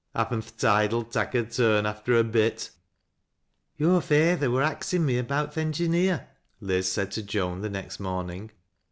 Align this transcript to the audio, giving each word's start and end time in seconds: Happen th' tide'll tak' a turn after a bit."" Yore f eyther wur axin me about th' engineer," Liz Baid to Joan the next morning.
Happen 0.15 0.41
th' 0.41 0.57
tide'll 0.57 1.03
tak' 1.03 1.35
a 1.35 1.43
turn 1.43 1.85
after 1.85 2.17
a 2.17 2.23
bit."" 2.23 2.71
Yore 3.77 3.97
f 3.99 4.11
eyther 4.11 4.49
wur 4.49 4.63
axin 4.63 5.05
me 5.05 5.19
about 5.19 5.51
th' 5.51 5.59
engineer," 5.59 6.27
Liz 6.59 6.95
Baid 6.95 7.11
to 7.11 7.21
Joan 7.21 7.61
the 7.61 7.69
next 7.69 7.99
morning. 7.99 8.49